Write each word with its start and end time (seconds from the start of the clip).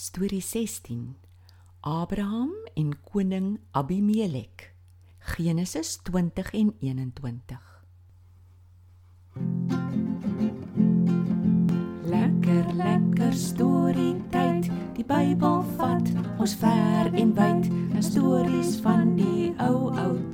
Storie 0.00 0.40
16. 0.40 1.16
Abraham 1.80 2.50
en 2.74 3.00
koning 3.04 3.58
Abimelek. 3.70 4.74
Genesis 5.18 5.98
20 6.02 6.50
en 6.50 6.74
21. 6.80 7.60
Lekker 12.02 12.74
lekker 12.74 13.32
storie 13.32 14.16
tyd. 14.30 14.70
Die 14.96 15.04
Bybel 15.04 15.60
vat 15.76 16.08
ons 16.38 16.54
ver 16.54 17.12
en 17.12 17.34
wyd. 17.36 17.68
'n 17.68 18.02
Stories 18.02 18.80
van 18.80 19.16
die 19.20 19.52
ou 19.58 19.92
ou 19.92 20.16
tyd 20.16 20.20
oor 20.20 20.29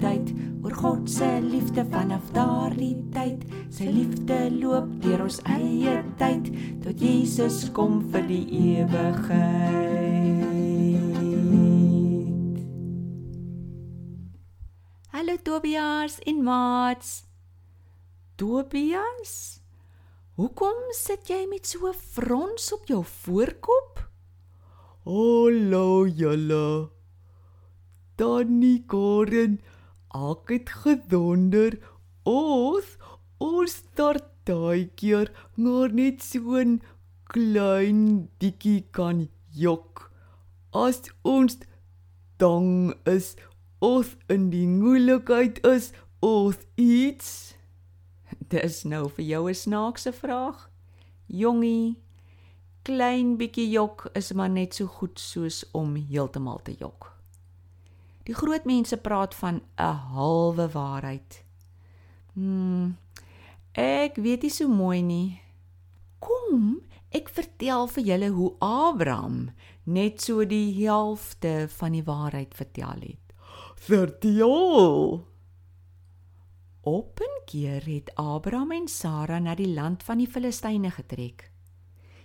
God 0.87 1.09
se 1.11 1.41
liefde 1.41 1.82
vanaf 1.91 2.29
daardie 2.30 2.95
tyd. 3.11 3.41
Sy 3.75 3.89
liefde 3.91 4.36
loop 4.55 4.86
deur 5.03 5.25
ons 5.25 5.41
eie 5.50 5.96
tyd 6.21 6.46
tot 6.85 7.03
Jesus 7.03 7.57
kom 7.75 7.96
vir 8.12 8.23
die 8.29 8.46
ewigheid. 8.55 9.43
Hallo 15.11 15.35
Tobias 15.43 16.21
en 16.22 16.43
Mats. 16.46 17.26
Tobias? 18.39 19.37
Hoekom 20.39 20.95
sit 20.95 21.26
jy 21.26 21.48
met 21.50 21.67
so 21.67 21.90
'n 21.90 21.98
frons 22.14 22.73
op 22.73 22.87
jou 22.87 23.03
voorkop? 23.03 24.07
Hallo 25.03 26.07
julle. 26.07 26.90
Danny 28.17 28.84
Karen, 28.87 29.59
ek 30.15 30.49
het 30.49 30.69
gedonder 30.85 31.79
ons 32.25 32.97
ons 33.39 33.75
keer 34.97 35.31
maar 35.56 35.92
net 35.92 36.23
so 36.23 36.56
'n 36.59 36.81
klein 37.33 38.29
dikkie 38.39 38.87
kan 38.91 39.29
jok. 39.51 40.11
As 40.73 41.03
ons 41.23 41.59
dang 42.39 42.95
is 43.05 43.37
of 43.81 44.17
in 44.29 44.51
die 44.51 44.69
moeilikheid 44.69 45.65
is 45.67 45.93
of 46.20 46.67
iets. 46.77 47.55
Dis 48.48 48.85
nou 48.85 49.09
vir 49.09 49.25
jou 49.25 49.48
'n 49.48 49.55
snaakse 49.55 50.13
vraag. 50.13 50.70
Jongie, 51.27 51.97
klein 52.83 53.37
bietjie 53.37 53.70
jok 53.70 54.11
is 54.15 54.33
maar 54.33 54.51
net 54.51 54.75
so 54.75 54.87
goed 54.87 55.19
soos 55.19 55.65
om 55.73 55.97
heeltemal 55.97 56.63
te 56.63 56.75
jok. 56.79 57.16
Die 58.27 58.35
groot 58.35 58.65
mense 58.67 58.97
praat 58.97 59.35
van 59.35 59.63
'n 59.79 59.97
halwe 60.13 60.69
waarheid. 60.69 61.45
Hmm. 62.33 62.97
Ek 63.73 64.17
weet 64.17 64.43
nie 64.43 64.51
so 64.51 64.69
mooi 64.69 65.03
nie. 65.03 65.41
Kom, 66.19 66.81
ek 67.11 67.29
vertel 67.29 67.87
vir 67.87 68.05
julle 68.05 68.29
hoe 68.29 68.55
Abraham 68.59 69.51
net 69.85 70.21
so 70.21 70.45
die 70.45 70.73
helfte 70.85 71.69
van 71.69 71.93
die 71.93 72.05
waarheid 72.05 72.55
vertel 72.55 73.01
het. 73.01 73.35
Vertel. 73.77 75.27
Op 76.81 77.21
'n 77.21 77.45
keer 77.47 77.85
het 77.85 78.15
Abraham 78.15 78.73
en 78.73 78.89
Sara 78.89 79.39
na 79.39 79.55
die 79.55 79.75
land 79.75 80.03
van 80.03 80.19
die 80.19 80.27
Filistyne 80.27 80.91
getrek. 80.91 81.51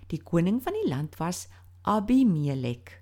Die 0.08 0.24
koning 0.24 0.64
van 0.64 0.74
die 0.74 0.90
land 0.90 1.18
was 1.18 1.48
Abimelek. 1.82 3.01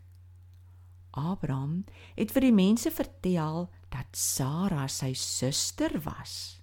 Abraham 1.19 1.83
het 2.15 2.31
vir 2.31 2.47
die 2.47 2.55
mense 2.55 2.91
vertel 2.91 3.67
dat 3.91 4.15
Sara 4.15 4.87
sy 4.87 5.11
suster 5.17 5.99
was. 6.05 6.61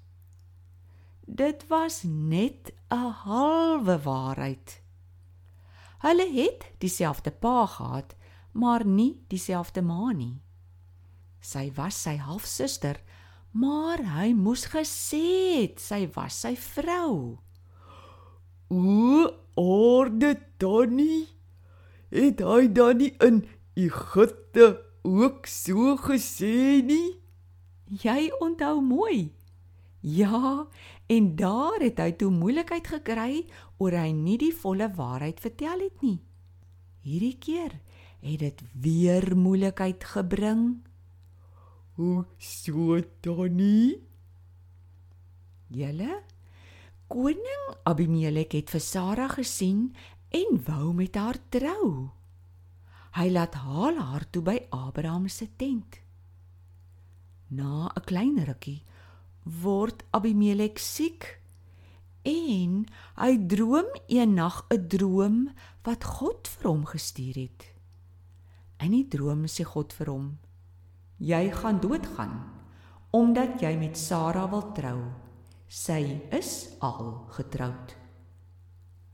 Dit 1.27 1.67
was 1.69 2.03
net 2.05 2.73
'n 2.91 3.13
halwe 3.27 3.99
waarheid. 4.03 4.83
Hulle 5.99 6.27
het 6.33 6.65
dieselfde 6.79 7.31
pa 7.31 7.67
gehad, 7.67 8.15
maar 8.53 8.87
nie 8.87 9.25
dieselfde 9.29 9.83
ma 9.83 10.13
nie. 10.13 10.43
Sy 11.41 11.73
was 11.77 12.03
sy 12.03 12.17
halfsuster, 12.17 13.01
maar 13.51 14.03
hy 14.03 14.33
moes 14.33 14.67
gesê 14.67 15.63
het 15.63 15.81
sy 15.81 16.07
was 16.15 16.41
sy 16.41 16.57
vrou. 16.57 17.39
O, 18.69 19.31
orde 19.55 20.37
Danny. 20.59 21.27
Het 22.11 22.41
hy 22.41 22.67
dan 22.73 22.97
nie 22.97 23.13
in 23.25 23.45
Egipte 23.77 24.81
ook 25.05 25.47
so 25.47 25.97
gesê 26.01 26.81
nie? 26.81 27.19
Jy 27.87 28.31
onthou 28.41 28.81
mooi. 28.81 29.35
Ja, 30.01 30.65
en 31.07 31.37
daar 31.37 31.85
het 31.85 32.01
hy 32.01 32.15
toe 32.17 32.31
moeilikheid 32.33 32.89
gekry 32.89 33.45
oor 33.77 33.99
hy 34.01 34.15
nie 34.17 34.39
die 34.41 34.55
volle 34.55 34.89
waarheid 34.97 35.45
vertel 35.45 35.85
het 35.85 36.01
nie. 36.01 36.23
Hierdie 37.05 37.37
keer 37.37 37.77
het 38.25 38.41
dit 38.41 38.65
weer 38.73 39.29
moeilikheid 39.37 40.09
gebring. 40.15 40.65
Hoe 42.01 42.25
so 42.41 42.97
Danny? 43.21 44.01
Julle 45.69 46.23
koning 47.13 47.73
Abimelek 47.85 48.57
het 48.57 48.73
vir 48.73 48.83
Sara 48.83 49.29
gesien 49.37 49.91
en 50.33 50.63
wou 50.65 50.95
met 50.97 51.15
haar 51.21 51.39
trou. 51.53 52.17
Hy 53.17 53.31
laat 53.33 53.55
haal 53.65 53.97
haar 53.97 54.27
toe 54.29 54.43
by 54.45 54.59
Abraham 54.77 55.29
se 55.33 55.47
tent. 55.57 56.03
Na 57.49 57.89
'n 57.89 58.05
klein 58.05 58.45
rukkie 58.45 58.83
word 59.63 60.05
Abimelek 60.13 60.79
siek 60.79 61.41
en 62.25 62.85
hy 63.17 63.33
droom 63.49 63.89
eendag 64.09 64.67
'n 64.69 64.75
een 64.75 64.89
droom 64.89 65.39
wat 65.85 66.05
God 66.05 66.49
vir 66.49 66.69
hom 66.71 66.85
gestuur 66.85 67.35
het. 67.35 67.73
In 68.85 68.91
die 68.91 69.09
droom 69.09 69.47
sê 69.47 69.65
God 69.65 69.93
vir 69.93 70.07
hom: 70.07 70.39
"Jy 71.19 71.51
gaan 71.51 71.81
doodgaan 71.81 72.45
omdat 73.13 73.61
jy 73.61 73.77
met 73.77 73.97
Sara 73.97 74.51
wil 74.51 74.73
trou. 74.73 75.01
Sy 75.69 76.21
is 76.31 76.77
al 76.81 77.25
getroud." 77.31 77.97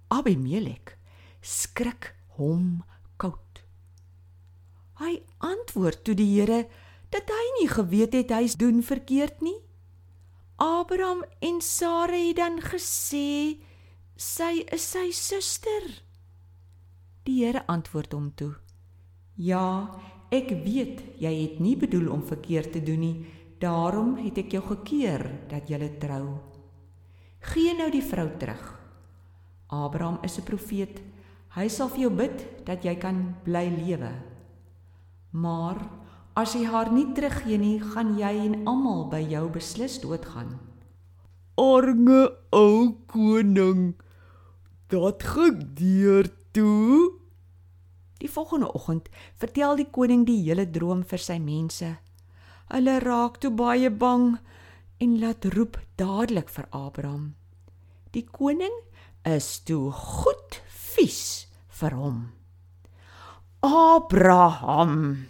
Abimelek 0.08 0.98
skrik 1.40 2.16
hom. 2.36 2.82
Hy 5.02 5.18
antwoord 5.42 6.04
toe 6.06 6.14
die 6.14 6.28
Here 6.30 6.68
dat 7.10 7.26
hy 7.26 7.46
nie 7.58 7.68
geweet 7.68 8.14
het 8.14 8.30
hy 8.30 8.46
doen 8.58 8.82
verkeerd 8.86 9.42
nie. 9.42 9.58
Abraham 10.62 11.24
en 11.42 11.58
Sara 11.60 12.14
het 12.14 12.38
dan 12.38 12.60
gesê 12.62 13.58
sy 14.14 14.62
is 14.70 14.84
sy 14.94 15.10
suster. 15.10 15.88
Die 17.26 17.42
Here 17.42 17.64
antwoord 17.66 18.14
hom 18.14 18.30
toe: 18.38 18.54
Ja, 19.34 19.90
ek 20.30 20.54
weet 20.62 21.02
jy 21.18 21.34
het 21.40 21.58
nie 21.58 21.74
bedoel 21.76 22.06
om 22.14 22.22
verkeerd 22.22 22.76
te 22.76 22.82
doen 22.82 23.02
nie. 23.02 23.16
Daarom 23.62 24.16
het 24.22 24.38
ek 24.38 24.54
jou 24.54 24.62
gekeer 24.70 25.22
dat 25.50 25.70
jy 25.70 25.78
trou. 26.02 26.38
Gee 27.52 27.74
nou 27.74 27.90
die 27.90 28.02
vrou 28.02 28.28
terug. 28.38 28.62
Abraham 29.66 30.18
is 30.22 30.38
'n 30.38 30.46
profeet. 30.46 31.02
Hy 31.54 31.68
sal 31.68 31.88
vir 31.88 32.00
jou 32.00 32.10
bid 32.10 32.66
dat 32.66 32.84
jy 32.84 32.94
kan 32.94 33.34
bly 33.44 33.66
lewe. 33.68 34.31
Maar 35.32 35.80
as 36.36 36.52
jy 36.56 36.66
haar 36.68 36.92
nie 36.92 37.08
teruggee 37.16 37.58
nie, 37.58 37.78
gaan 37.80 38.14
jy 38.20 38.32
en 38.46 38.60
almal 38.68 39.06
by 39.12 39.22
jou 39.24 39.48
beslis 39.52 39.98
doodgaan. 40.04 40.58
Arme 41.60 42.28
ou 42.52 42.92
koning. 43.08 43.94
Dat 44.92 45.24
gebeur 45.24 46.28
toe. 46.52 47.18
Die 48.20 48.30
volgende 48.30 48.72
oggend 48.72 49.08
vertel 49.40 49.76
die 49.80 49.88
koning 49.90 50.26
die 50.28 50.38
hele 50.44 50.68
droom 50.70 51.02
vir 51.08 51.20
sy 51.20 51.38
mense. 51.42 51.96
Hulle 52.72 52.98
raak 53.02 53.40
toe 53.40 53.50
baie 53.50 53.90
bang 53.90 54.36
en 55.02 55.16
laat 55.20 55.48
roep 55.56 55.80
dadelik 55.98 56.52
vir 56.52 56.68
Abraham. 56.70 57.32
Die 58.12 58.24
koning 58.28 58.74
is 59.24 59.58
toe 59.64 59.90
goed 59.90 60.60
vies 60.92 61.48
vir 61.80 61.96
hom. 61.96 62.22
Abraham, 63.62 65.28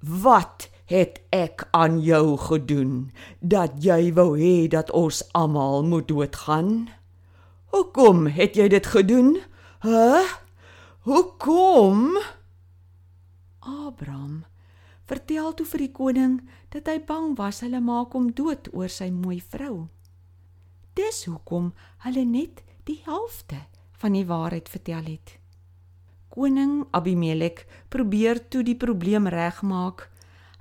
wat 0.00 0.66
het 0.90 1.20
ek 1.30 1.68
aan 1.70 2.00
jou 2.02 2.34
gedoen 2.36 3.12
dat 3.38 3.76
jy 3.78 4.10
wou 4.16 4.32
hê 4.34 4.66
dat 4.66 4.90
ons 4.90 5.20
almal 5.30 5.84
moet 5.86 6.08
doodgaan? 6.10 6.88
Hoekom 7.70 8.26
het 8.26 8.58
jy 8.58 8.66
dit 8.68 8.86
gedoen? 8.86 9.36
Hæ? 9.86 9.90
Huh? 9.94 10.32
Hoekom? 11.06 12.18
Abraham 13.60 14.42
vertel 15.06 15.54
toe 15.54 15.66
vir 15.66 15.84
die 15.84 15.92
koning 15.94 16.34
dat 16.74 16.90
hy 16.90 16.98
bang 16.98 17.36
was 17.38 17.62
hulle 17.62 17.78
maak 17.78 18.16
hom 18.18 18.32
dood 18.34 18.72
oor 18.74 18.90
sy 18.90 19.06
mooi 19.14 19.38
vrou. 19.38 19.86
Dis 20.98 21.22
hoekom 21.30 21.70
hulle 22.08 22.26
net 22.26 22.64
die 22.90 22.98
helfte 23.06 23.60
van 24.02 24.18
die 24.18 24.26
waarheid 24.26 24.66
vertel 24.66 25.06
het. 25.06 25.41
Koning 26.32 26.86
Abimelek 26.96 27.66
probeer 27.92 28.38
toe 28.48 28.62
die 28.64 28.76
probleem 28.76 29.26
regmaak. 29.28 30.06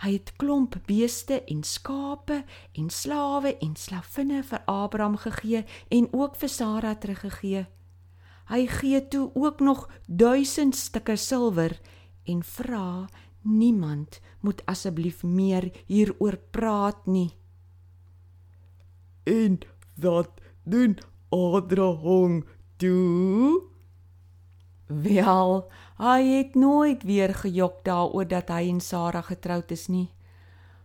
Hy 0.03 0.17
het 0.17 0.33
klomp 0.35 0.75
beeste 0.83 1.37
en 1.47 1.61
skape 1.63 2.41
en 2.75 2.89
slawe 2.91 3.53
en 3.63 3.77
slavinne 3.79 4.41
vir 4.49 4.65
Abraham 4.67 5.15
gegee 5.21 5.63
en 5.87 6.09
ook 6.11 6.35
vir 6.41 6.51
Sara 6.51 6.91
teruggegee. 6.99 7.63
Hy 8.51 8.61
gee 8.67 8.99
toe 9.07 9.29
ook 9.31 9.63
nog 9.63 9.87
1000 10.07 10.75
stukke 10.75 11.15
silwer 11.15 11.77
en 12.27 12.43
vra 12.43 13.07
niemand 13.41 14.19
moet 14.43 14.65
asseblief 14.65 15.23
meer 15.23 15.71
hieroor 15.87 16.35
praat 16.51 17.07
nie. 17.07 17.31
En 19.23 19.59
wat 19.95 20.41
doen 20.63 20.99
Adrahang 21.29 22.43
toe? 22.75 23.70
Wel, 24.91 25.71
hy 26.03 26.21
het 26.27 26.55
nooit 26.55 27.03
weer 27.07 27.31
gejok 27.31 27.83
daaroor 27.87 28.27
dat 28.27 28.49
hy 28.51 28.67
en 28.67 28.81
Sarah 28.83 29.23
getroud 29.23 29.71
is 29.71 29.87
nie. 29.87 30.09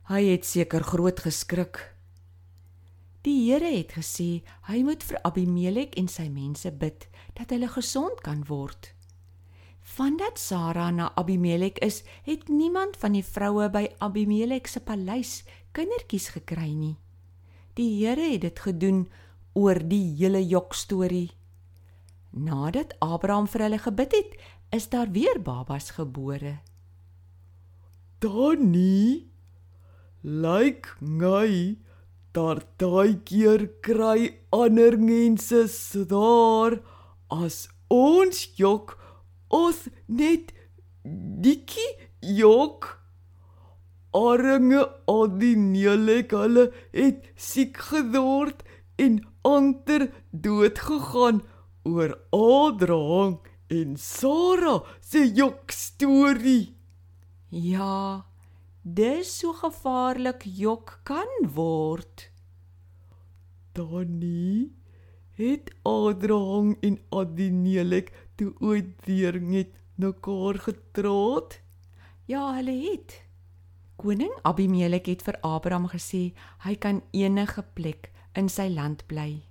Hy 0.06 0.23
het 0.31 0.47
seker 0.47 0.85
groot 0.87 1.19
geskrik. 1.25 1.81
Die 3.26 3.50
Here 3.50 3.67
het 3.67 3.97
gesê 3.99 4.44
hy 4.69 4.82
moet 4.87 5.03
vir 5.03 5.19
Abimelek 5.26 5.97
en 5.99 6.06
sy 6.06 6.29
mense 6.31 6.70
bid 6.70 7.08
dat 7.35 7.50
hulle 7.50 7.67
gesond 7.73 8.23
kan 8.23 8.44
word. 8.47 8.93
Vandat 9.97 10.38
Sarah 10.38 10.93
na 10.94 11.11
Abimelek 11.19 11.81
is, 11.82 12.05
het 12.23 12.47
niemand 12.47 12.94
van 13.02 13.19
die 13.19 13.25
vroue 13.26 13.67
by 13.75 13.88
Abimelek 13.99 14.70
se 14.70 14.85
paleis 14.87 15.41
kindertjies 15.75 16.29
gekry 16.37 16.70
nie. 16.79 16.94
Die 17.75 17.91
Here 17.99 18.31
het 18.37 18.47
dit 18.47 18.62
gedoen 18.69 19.09
oor 19.59 19.82
die 19.82 20.14
hele 20.20 20.44
jok 20.47 20.79
storie. 20.79 21.32
Nadat 22.37 22.93
Abraham 23.00 23.47
vir 23.49 23.62
hulle 23.65 23.79
gebid 23.81 24.12
het, 24.12 24.37
is 24.77 24.91
daar 24.93 25.09
weer 25.09 25.41
babas 25.41 25.94
gebore. 25.97 26.59
Danny 28.21 29.25
lyk 30.21 30.91
my 31.00 31.79
daar 32.37 32.61
daai 32.77 33.17
keer 33.25 33.65
kry 33.81 34.37
ander 34.53 34.99
mense 35.00 35.65
daar 36.11 36.77
as 37.33 37.69
ons 37.88 38.43
jok 38.61 38.97
ons 39.49 39.87
net 40.09 40.53
dikkie 41.47 41.88
jok 42.41 42.91
arme 44.12 44.85
ordinele 45.09 46.19
hulle 46.33 46.69
het 46.93 47.29
siek 47.49 47.81
geword 47.91 48.65
en 49.00 49.21
ander 49.44 50.11
dood 50.33 50.81
gegaan 50.88 51.44
oor 51.87 52.15
Adrang 52.35 53.38
en 53.71 53.97
Sara 53.97 54.81
se 55.00 55.23
jok 55.38 55.71
storie. 55.73 56.75
Ja, 57.50 58.27
dis 58.83 59.31
so 59.38 59.55
gevaarlik 59.55 60.43
jok 60.44 61.00
kan 61.06 61.31
word. 61.55 62.27
Danny 63.77 64.73
het 65.38 65.71
Adrang 65.87 66.75
en 66.81 66.99
Adinelek 67.15 68.11
toe 68.37 68.53
ooit 68.61 69.06
weer 69.06 69.41
met 69.43 69.71
mekaar 69.94 70.59
getroud. 70.59 71.61
Ja, 72.27 72.55
hulle 72.56 72.75
het. 72.91 73.23
Koning 73.97 74.33
Abimelek 74.43 75.06
het 75.09 75.23
vir 75.25 75.38
Abraham 75.41 75.87
gesê 75.88 76.35
hy 76.67 76.75
kan 76.77 77.00
enige 77.17 77.62
plek 77.79 78.11
in 78.37 78.50
sy 78.53 78.69
land 78.69 79.06
bly. 79.09 79.46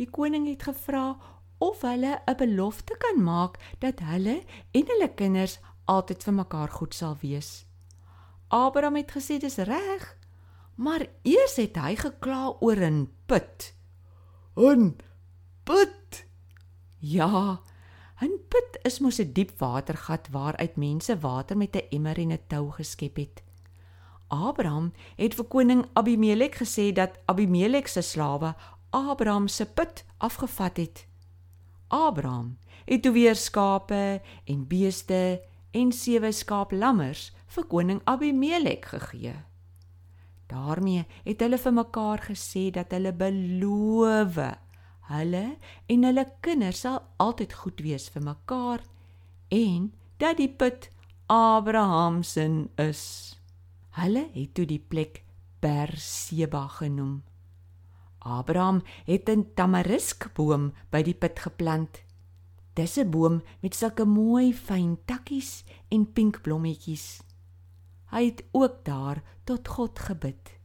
Die 0.00 0.08
koning 0.08 0.46
het 0.48 0.62
gevra 0.64 1.18
of 1.60 1.82
hulle 1.84 2.22
'n 2.24 2.36
belofte 2.36 2.96
kan 2.96 3.22
maak 3.24 3.58
dat 3.78 4.00
hulle 4.00 4.42
en 4.72 4.86
hulle 4.92 5.08
kinders 5.14 5.58
altyd 5.84 6.22
vir 6.24 6.34
mekaar 6.34 6.70
goed 6.72 6.94
sal 6.94 7.16
wees. 7.20 7.66
Abraham 8.48 8.96
het 8.96 9.12
gesê 9.12 9.36
dis 9.38 9.56
reg, 9.56 10.16
maar 10.74 11.06
eers 11.22 11.56
het 11.56 11.76
hy 11.76 11.96
gekla 11.96 12.56
oor 12.60 12.80
'n 12.80 13.12
put. 13.26 13.74
'n 14.56 14.96
Put. 15.64 16.24
Ja, 16.98 17.60
'n 18.22 18.40
put 18.48 18.78
is 18.82 19.00
mos 19.00 19.20
'n 19.20 19.32
diep 19.32 19.52
watergat 19.58 20.28
waaruit 20.30 20.76
mense 20.76 21.18
water 21.18 21.56
met 21.56 21.76
'n 21.76 21.88
emmer 21.90 22.18
en 22.18 22.32
'n 22.32 22.46
tou 22.48 22.70
geskep 22.70 23.16
het. 23.16 23.42
Abraham 24.28 24.92
het 25.16 25.34
vir 25.34 25.44
koning 25.44 25.88
Abimelek 25.92 26.54
gesê 26.54 26.92
dat 26.92 27.18
Abimelek 27.26 27.88
se 27.88 28.00
slawe 28.00 28.54
Abraham 28.90 29.48
se 29.48 29.66
put 29.66 30.04
afgevat 30.18 30.76
het. 30.76 31.06
Abraham 31.88 32.58
het 32.84 33.02
toe 33.02 33.12
weer 33.12 33.36
skape 33.36 34.22
en 34.44 34.66
beeste 34.66 35.40
en 35.70 35.92
sewe 35.92 36.32
skaaplammers 36.32 37.30
vir 37.54 37.66
koning 37.66 38.00
Abimelek 38.04 38.84
gegee. 38.84 39.36
daarmee 40.50 41.04
het 41.24 41.40
hulle 41.44 41.58
vir 41.62 41.72
mekaar 41.72 42.22
gesê 42.26 42.70
dat 42.74 42.90
hulle 42.90 43.12
beloof 43.14 44.38
hulle 45.10 45.44
en 45.86 46.06
hulle 46.08 46.24
kinders 46.42 46.82
sal 46.86 46.98
altyd 47.22 47.54
goed 47.62 47.82
wees 47.86 48.08
vir 48.14 48.24
mekaar 48.26 48.82
en 49.54 49.92
dat 50.22 50.38
die 50.38 50.50
put 50.50 50.90
Abraham 51.30 52.22
se 52.22 52.46
is. 52.76 53.02
Hulle 53.94 54.28
het 54.34 54.54
toe 54.54 54.66
die 54.66 54.82
plek 54.82 55.22
Berseba 55.62 56.66
genoem. 56.66 57.22
Abraham 58.20 58.82
het 59.04 59.28
'n 59.28 59.52
tamariskboom 59.54 60.72
by 60.90 61.02
die 61.02 61.14
put 61.14 61.38
geplant. 61.38 62.02
Dis 62.74 62.98
'n 62.98 63.10
boom 63.10 63.42
met 63.62 63.74
sulke 63.74 64.04
mooi 64.04 64.54
fyn 64.54 64.98
takkies 65.04 65.64
en 65.88 66.12
pink 66.12 66.42
blommetjies. 66.42 67.22
Hy 68.10 68.24
het 68.24 68.44
ook 68.52 68.84
daar 68.84 69.22
tot 69.44 69.68
God 69.68 69.98
gebid. 69.98 70.58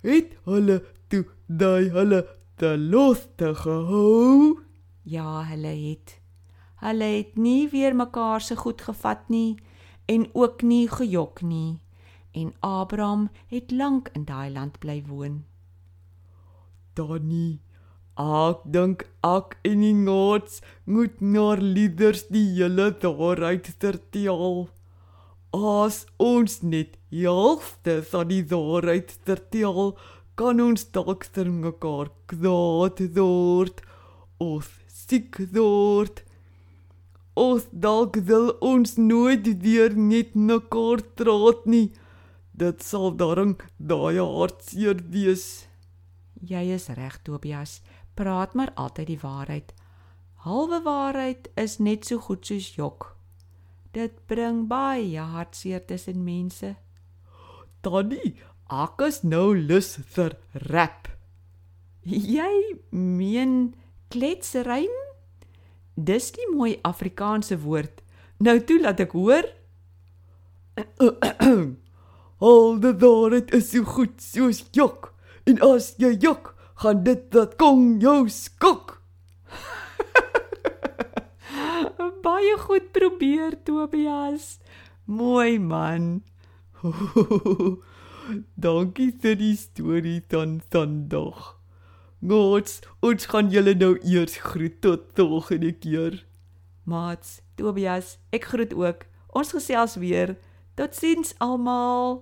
Het 0.00 0.36
hulle 0.44 0.84
toe 1.08 1.26
daai 1.46 1.90
hulle 1.90 2.26
te 2.56 2.78
los 2.78 3.26
te 3.36 3.54
gehou? 3.54 4.60
Ja, 5.02 5.44
hulle 5.44 5.74
het. 5.88 6.20
Hulle 6.80 7.04
het 7.04 7.36
nie 7.36 7.68
weer 7.68 7.96
mekaar 7.96 8.40
se 8.40 8.56
goed 8.56 8.80
gevat 8.80 9.28
nie 9.28 9.58
en 10.06 10.28
ook 10.32 10.62
nie 10.62 10.88
gejok 10.88 11.42
nie. 11.42 11.80
En 12.32 12.52
Abraham 12.60 13.28
het 13.46 13.70
lank 13.70 14.08
in 14.12 14.24
daai 14.24 14.50
land 14.50 14.78
bly 14.78 15.02
woon. 15.06 15.44
Danny, 16.96 17.60
ek 18.18 18.64
dink 18.74 19.04
ek 19.26 19.56
en 19.64 19.84
die 19.84 19.94
nots 19.96 20.60
moet 20.84 21.20
naar 21.20 21.62
lieders 21.62 22.26
die 22.34 22.46
hele 22.58 22.90
waarheid 23.02 23.70
vertel. 23.82 24.68
As 25.52 26.04
ons 26.18 26.60
net 26.62 26.98
helfte 27.10 28.00
van 28.10 28.28
die 28.30 28.42
waarheid 28.54 29.14
vertel, 29.26 29.96
kan 30.38 30.60
ons 30.62 30.86
dalk 30.94 31.26
ter 31.34 31.50
mekaar 31.50 32.10
kwaad 32.30 33.00
word 33.16 33.82
of 34.40 34.68
siek 34.88 35.40
word. 35.54 36.22
Ons 37.36 37.66
dalk 37.72 38.16
wil 38.28 38.52
ons 38.60 38.96
nooit 38.98 39.46
weer 39.62 39.96
net 39.96 40.34
mekaar 40.34 41.02
traat 41.16 41.66
nie. 41.66 41.90
Dit 42.52 42.82
sal 42.84 43.12
darm 43.16 43.56
daai 43.78 44.18
hartseer 44.20 45.02
wees. 45.12 45.69
Jy 46.40 46.70
is 46.72 46.88
reg, 46.96 47.18
Tobias. 47.22 47.80
Praat 48.16 48.54
maar 48.54 48.72
altyd 48.74 49.06
die 49.12 49.20
waarheid. 49.20 49.74
Halwe 50.44 50.80
waarheid 50.82 51.50
is 51.60 51.78
net 51.78 52.06
so 52.08 52.18
goed 52.18 52.46
soos 52.46 52.72
jok. 52.74 53.10
Dit 53.92 54.16
bring 54.26 54.68
baie 54.70 55.20
hartseer 55.20 55.84
tussen 55.84 56.24
mense. 56.24 56.76
Tannie, 57.84 58.36
ek 58.70 59.04
is 59.04 59.20
nou 59.26 59.52
lus 59.56 59.96
vir 60.14 60.36
rap. 60.70 61.10
Jy 62.08 62.78
meen 62.90 63.74
kletsrym? 64.08 64.94
Dis 66.00 66.30
die 66.32 66.48
mooi 66.54 66.78
Afrikaanse 66.88 67.58
woord. 67.60 68.00
Nou 68.40 68.56
toe 68.64 68.80
laat 68.80 69.02
ek 69.04 69.12
hoor. 69.12 69.44
Al 72.50 72.78
die 72.80 72.96
waarheid 73.04 73.52
is 73.58 73.72
so 73.74 73.84
goed 73.84 74.16
soos 74.24 74.64
jok. 74.72 75.10
En 75.44 75.60
as 75.64 75.94
jy 76.00 76.14
jok, 76.20 76.54
gaan 76.82 77.04
dit 77.04 77.30
dat 77.32 77.56
kom 77.60 78.00
jou 78.00 78.28
skok. 78.28 78.98
Baie 82.24 82.56
goed 82.58 82.92
probeer, 82.92 83.56
Tobias. 83.64 84.58
Mooi 85.04 85.58
man. 85.58 86.22
Dankie 88.66 89.10
vir 89.22 89.38
die 89.40 89.56
storie 89.58 90.20
dan 90.30 90.60
vandag. 90.72 91.56
Gods, 92.20 92.80
ons 93.00 93.26
gaan 93.32 93.48
julle 93.52 93.74
nou 93.74 93.94
eers 94.04 94.36
groet 94.44 94.80
tot 94.84 95.08
volgende 95.16 95.72
keer. 95.72 96.20
Mats, 96.84 97.40
Tobias, 97.56 98.18
ek 98.34 98.50
groet 98.52 98.74
ook. 98.76 99.06
Ons 99.32 99.54
gesels 99.56 99.96
weer. 100.00 100.36
Totsiens 100.76 101.32
almal. 101.40 102.20